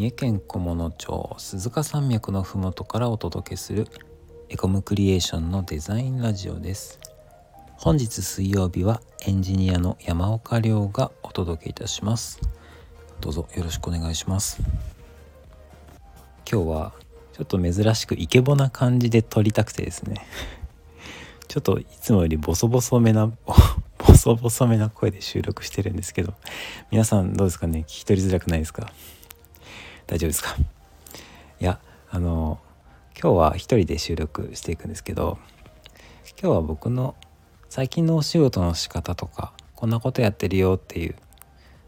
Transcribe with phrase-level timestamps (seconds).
[0.00, 3.86] 三重県菰野町鈴鹿山脈のふもとからお届けする
[4.48, 6.98] エコムクリエーションのデザインラジオです。
[7.76, 12.40] 本日水曜日はエンジニアの山岡亮がお届けいたします。
[13.20, 14.62] どうぞよろしくお願いします。
[16.50, 16.94] 今日は
[17.34, 20.26] ちょっと珍しくイケボな感じで撮りたくてですね。
[21.46, 23.26] ちょっといつもよりボソボソめな
[24.08, 26.32] ボソボソめな声で収録してるんですけど
[26.90, 27.80] 皆さんどうですかね？
[27.80, 28.90] 聞き取りづらくないですか？
[30.10, 30.56] 大丈夫ですか？
[31.60, 31.78] いや
[32.10, 32.58] あの
[33.14, 35.38] 今日は一人で収録していくんですけど
[36.42, 37.14] 今日は僕の
[37.68, 41.14] 最近のお仕事の仕方とかこんなことやってるよっていう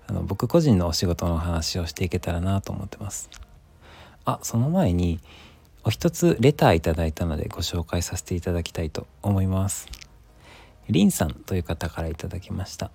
[0.06, 3.28] あの僕個人のお仕事の話をしていけたらなと思ってます。
[4.24, 5.18] あその前に
[5.82, 9.88] お一つレターいただいたのでご紹介させていただきたいと思います。
[10.88, 12.92] リンさんという方からいただきました。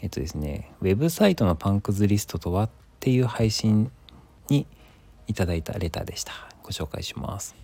[0.00, 2.70] えっとですねウェブサイトのパンクズリストとはっ
[3.00, 3.90] ていう配信
[4.50, 4.66] に
[5.26, 6.32] いただいたレターでした。
[6.62, 7.54] ご紹介します。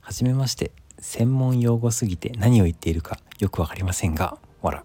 [0.00, 0.70] はじめまして。
[1.00, 4.84] 専門用語すぎて何を言っているかよくわかりませんがわら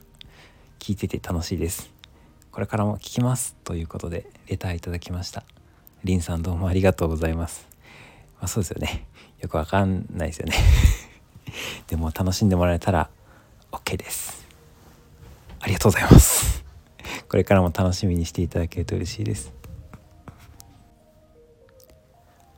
[0.79, 1.91] 聞いてて楽しいです。
[2.51, 3.57] これからも聞きます。
[3.65, 5.43] ということでレターいただきました。
[6.05, 7.67] リンさんどうもありがとうございます。
[8.39, 9.07] まあ、そうですよね。
[9.41, 10.55] よくわかんないですよね。
[11.87, 13.09] でも楽しんでもらえたら
[13.71, 14.47] OK です。
[15.59, 16.63] ありがとうございます。
[17.27, 19.51] これからも楽しみにしていただけると嬉しいです。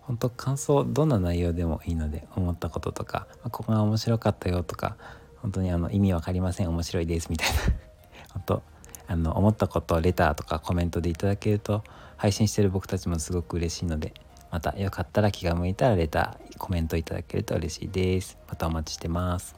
[0.07, 4.95] 本当感想どんな内容でもいいので思ったこととかここが面白かったよとか
[5.41, 7.55] 本当にあの意味わかりません面白いですみたいな。
[8.33, 8.63] 本当
[9.09, 11.83] あの思ったことをレターとかコメントでいただけると
[12.15, 14.13] 配信してる僕たちもすごく嬉しいので
[14.49, 18.37] またよかったら気が向いたらレターコメントいただけると嬉しいです。
[18.47, 19.55] またお待ちしてます。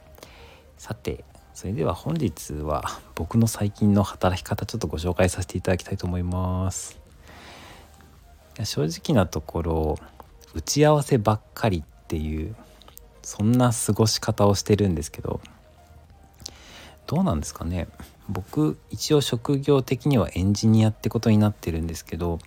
[0.76, 2.82] さてそれでは本日は
[3.14, 6.98] 僕の最近の働き方ちょっとご紹介させていただきたいと思います。
[8.64, 9.98] 正直なところ
[10.54, 12.54] 打ち合わせばっかりっていう
[13.22, 15.40] そんな過ごし方をしてるんですけど
[17.06, 17.88] どうなんですかね。
[18.28, 22.38] 僕一応職業的にはエンジニアってことになってるんですけど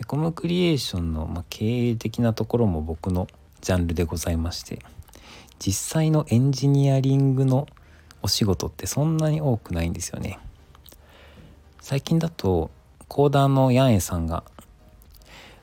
[0.00, 3.28] エコムクリエーションの、ま経営的なところも僕の
[3.60, 4.78] ジャンルでございまして
[5.58, 7.66] 実際のエンジニアリングの
[8.22, 10.38] お仕事ってそんなに多くないんですよね。
[11.82, 12.70] 最近だと
[13.08, 14.44] コーダーのヤンエさんが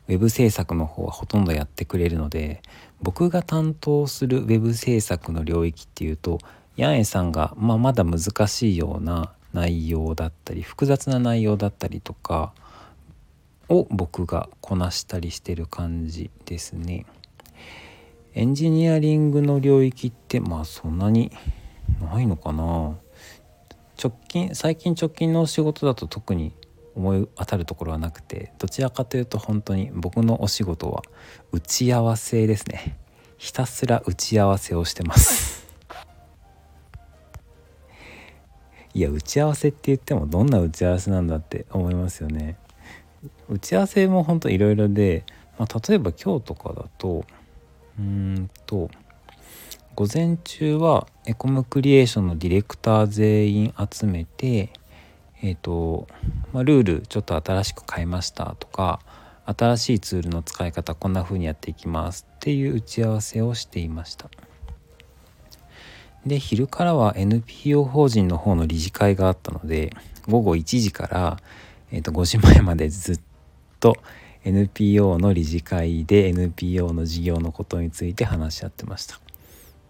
[0.07, 2.61] ウェブ制作の方はほとんどやってくれるので
[3.01, 6.39] 僕が担当するウェブ制作の領域っていうと
[6.77, 12.53] ヤンエさんが、まあ、まだ難しいような内容だったり複雑な内容だったりとか
[13.69, 17.05] を僕がこなしたりしてる感じですね。
[18.33, 21.31] エンジニアリングの領域ってまあそんなに
[21.99, 22.95] ないのかな
[24.01, 26.53] 直近最近直近の仕事だと特に
[26.97, 31.03] 思い当たるところはなくてどちらかというと本当に僕のお仕事は
[31.51, 32.97] 打ち合わせですね。
[33.37, 35.67] ひたすら打ち合わせをしてます。
[38.95, 42.57] いや打ち合わせって言ってもどんな打ち合わせなんだって思いますよね。
[43.47, 45.23] 打ち合わせも本当いろいろで、
[45.59, 47.25] まあ、例えば今日とかだと
[47.99, 48.89] うんと
[49.93, 54.71] 午前中はエコムクリエーションのディレクター全員集めて
[55.41, 56.07] えっ、ー、と、
[56.53, 58.99] まあ、ルールちょっと新しく変えましたとか
[59.45, 64.29] 新しいツールの使い方こんな風にやっていきますっていう打ち合わせをしていました。
[66.25, 69.93] で昼からは NPO 法人の方の理事会があったので
[70.27, 71.37] 午後1時から
[71.91, 73.19] えー、と5時前までずっ
[73.79, 73.97] と
[74.43, 79.19] NPO の理事会で NPO の事業のことについて話し合ってました。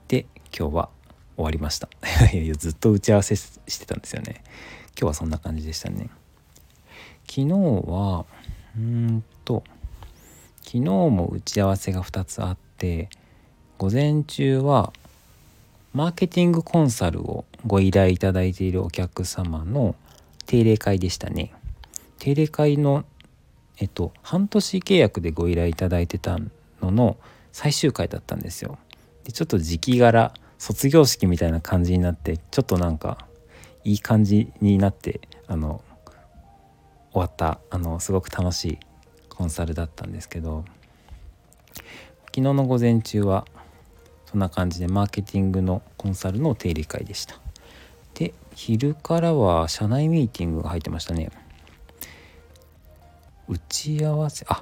[0.07, 0.25] で
[0.57, 0.89] 今日は
[1.35, 1.89] 終わりました。
[2.33, 4.43] いやずっと打ち合わせしてたんですよね。
[4.99, 6.09] 今日はそんな感じでしたね
[7.29, 7.47] 昨日
[7.87, 8.25] は
[8.75, 9.63] うんと
[10.63, 13.09] 昨日も打ち合わせが2つあって
[13.77, 14.91] 午前中は
[15.93, 19.95] マーケティングコンサルをご依頼いただいているお客様の
[20.45, 21.53] 定例会でしたね
[22.19, 23.05] 定例会の
[23.77, 26.39] えっと半年契約でご依頼いただいてた
[26.81, 27.17] のの
[27.51, 28.77] 最終回だったんですよ。
[29.23, 33.26] でちょっと時期柄卒業式みたいな感じになってちょっとなんか
[33.87, 35.81] いい感じになってあの
[37.13, 38.79] 終わったあのすごく楽しい
[39.29, 40.65] コンサルだったんですけど
[42.25, 43.45] 昨日の午前中は
[44.25, 47.39] そんな感じでマーケティングのコンサルの定例会でした。
[48.13, 51.31] で昼からは社内ミーティングが入ってましたね。
[53.47, 54.61] 打ち合わせあ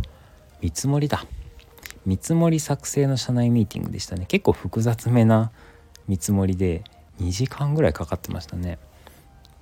[0.61, 1.25] 見積もりだ
[2.05, 5.51] 見積もり作成の社内ミーティングでしたね結構複雑めな
[6.07, 6.83] 見積もりで
[7.19, 8.77] 2時間ぐらいかかってましたね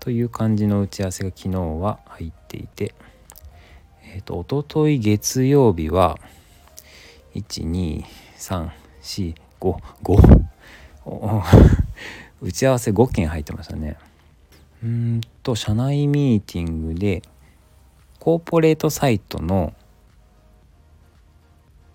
[0.04, 2.94] という感じの打ち合わせが昨日は入っていて
[4.04, 6.20] えっ、ー、とおととい月曜日は
[7.36, 9.34] 12345
[10.04, 10.44] 5
[12.42, 13.96] 打ち合わせ5件入ってましたね。
[14.84, 17.22] うんと社内ミーティングで
[18.20, 19.74] コーポレートサイトの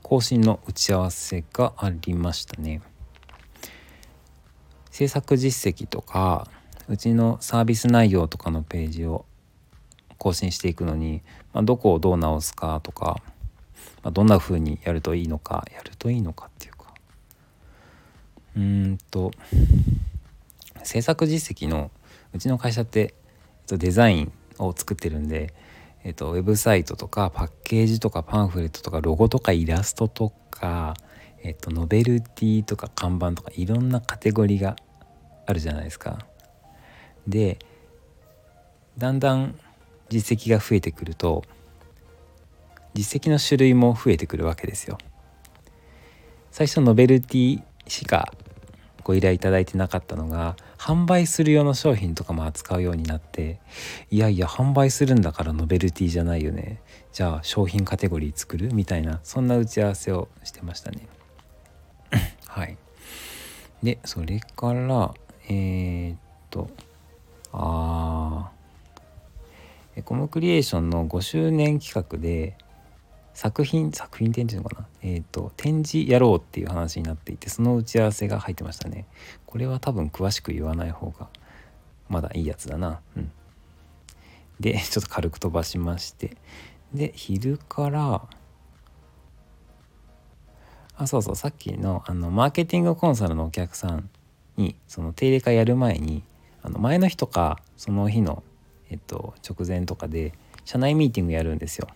[0.02, 2.80] 更新の打ち合わせがありましたね。
[4.90, 6.48] 制作実績とか
[6.88, 9.24] うちのサービス内容とかのページを
[10.16, 13.22] 更新していくのに、まあ、どこをどう直すかとか、
[14.02, 16.94] まあ、どんな風にやるといいのかやるといいのかっていうか
[18.56, 19.30] うーんと
[20.82, 21.90] 制作実績の
[22.32, 23.12] うちの会社って、えっ
[23.66, 25.54] と、デザインを作ってるんで
[26.04, 30.94] えっと、ウェブサイトとかパッケージとかパンフレットとかロゴとかイラストとか、
[31.42, 34.76] えっと、ノベルティとか看板とかいろんなカテゴリーが
[35.44, 36.26] あるじゃないですか。
[37.28, 37.58] で
[38.96, 39.54] だんだん
[40.08, 41.44] 実績が増えてくると
[42.94, 44.98] 実績の種類も増えてくるわけですよ。
[46.50, 48.32] 最初ノベルティしか
[49.04, 53.60] ご依頼いただいてなかったのが販売する用の商品とかも扱うようになって
[54.10, 56.80] いやいや販売するんだからノベルティじゃないよね。
[57.12, 58.74] じゃあ商品カテゴリー作る？
[58.74, 61.06] みたいなそんな打ち合わせをしてましたね。
[62.46, 62.76] はい。
[63.82, 65.14] でそれから
[65.48, 66.18] えー、っ
[66.50, 66.68] と
[67.52, 68.50] あ
[69.96, 72.56] エコムクリエーションの5周年企画で
[73.34, 74.88] 作品作品展示のかな？
[75.02, 79.04] えっ、と展示やろうっていう話になっていてその打ち合わせが入ってましたね。
[79.44, 81.28] これは多分詳しく言わない方が
[82.08, 83.02] まだいいやつだな。
[83.18, 83.30] うん。
[84.58, 86.38] で ちょっと軽く飛ばしまして。
[86.94, 88.26] で昼から
[90.96, 94.08] あそうそうさっきのあのマーケティングコンサルのお客さん
[94.56, 96.22] にその定例会やる前に
[96.62, 98.42] あの前の日とかその日の、
[98.90, 100.32] えっと、直前とかで
[100.64, 101.88] 社内ミーティングやるんですよ。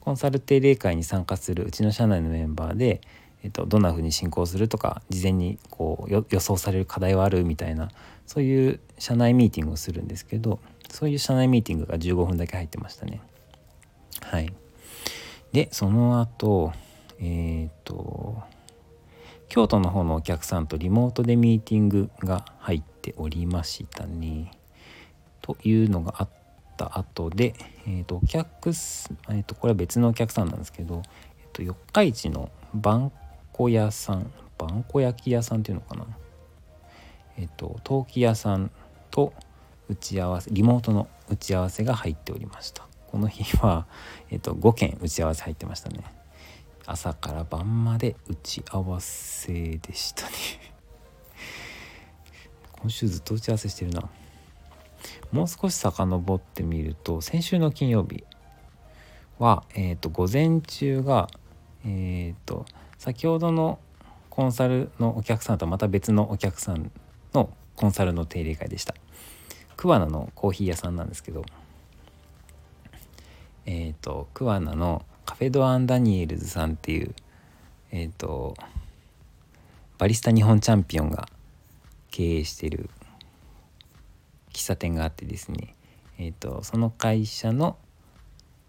[0.00, 3.00] コンサル定例会に参加するうちの社内のメンバーで、
[3.42, 7.90] えっと、どんな風に進行するとか事前にこう予想される課題はあるみたいな
[8.26, 10.60] そういう社内ミーティングをするんですけど
[10.90, 13.20] そういう社内ミーティングが15分だけ入ってましたね。
[14.22, 14.52] はい、
[15.52, 16.72] でその後
[17.20, 18.42] えー、っと
[19.48, 24.57] 京都の方のお客さんとリモートでミーティングが入っておりましたね。
[25.48, 26.28] というのがあっ
[26.76, 27.54] た後で、
[27.86, 31.02] えー、とお客、えー、とこれは別のお客さんなんですけど、
[31.40, 33.10] えー、と四日市の番
[33.52, 36.06] こ屋さん番こ焼き屋さんっていうのかな？
[37.38, 38.70] えっ、と陶器屋さん
[39.10, 39.32] と
[39.88, 42.86] 打ち合わせリモートの打ち合わせが入っておりました。
[43.06, 43.86] この日は、
[44.30, 46.04] えー、と5件打ち合わせ入ってましたね。
[46.84, 50.32] 朝から晩まで打ち合わせでしたね。
[52.72, 54.10] 今週ずっと打ち合わせしてるな。
[55.32, 58.24] もう少し遡ってみると先週の金曜日
[59.38, 61.28] は、えー、と午前中が、
[61.84, 62.66] えー、と
[62.98, 63.78] 先ほどの
[64.30, 66.90] コンサルのお客さんとまた別のお客さん
[67.34, 68.94] のコンサルの定例会でした。
[69.78, 71.44] 桑名のコーヒー屋さんなんですけど
[73.64, 77.14] えっ、ー、と桑名のカフェドアンダニエルズさんっていう
[77.92, 78.56] えっ、ー、と
[79.98, 81.28] バリスタ日本チャンピオンが
[82.10, 82.90] 経営している
[84.52, 85.74] 喫茶店があってですね
[86.18, 87.76] え、ー、とその会社の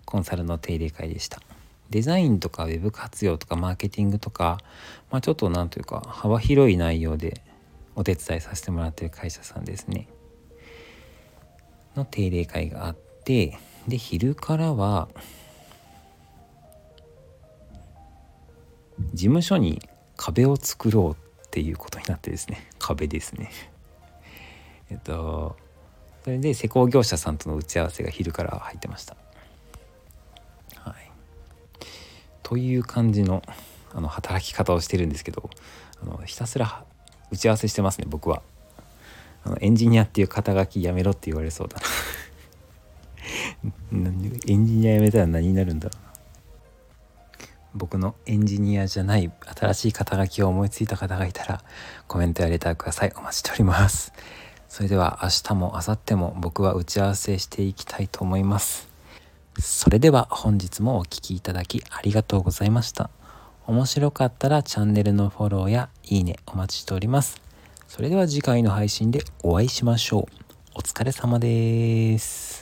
[0.05, 1.41] コンサルの定例会でした。
[1.89, 4.59] デザインとかウェブ活用とかマーケティングとか、
[5.09, 7.41] まあ、ちょっとなんというか幅広い内容で
[7.95, 10.07] お手伝いさせてもらってる会社さんですね。
[11.95, 13.57] の定例会があって
[13.88, 15.09] で昼からは
[19.13, 19.81] 事務所に
[20.15, 22.67] 壁を作ろうっていうことになってですね。
[22.77, 23.51] 壁ですね。
[24.91, 25.55] えっと
[26.23, 29.15] それで施工業者さんとの打ち合わせが昼から入ってました。
[30.75, 31.11] はい。
[32.43, 33.41] という感じの
[33.93, 35.49] あの働き方をしてるんですけど
[36.03, 36.83] あのひたすら
[37.31, 38.41] 打ち合わせしてますね僕は。
[39.43, 41.77] あのエンジニアっていう肩書きやめろって言われそうだ。
[43.91, 44.09] な
[44.47, 46.09] エンジニアやめたら何になるんだろうな。
[47.73, 51.63] 僕のエンジニアじゃない新しい肩書きを思いついた方がいたら
[52.07, 53.13] コメントやレターください。
[53.15, 54.11] お待ちしております。
[54.69, 58.88] それでは明日も明後日も僕は打ち合わせしていきたいと思います。
[59.57, 63.09] それでは本日もお聴きいただきありがとうございました。
[63.65, 67.41] 面白かったらチャンネルのフォローやいいねお待ちしております。
[67.88, 70.25] それでは次回の配信でお会いしましょう。
[70.75, 72.58] お疲れ様です。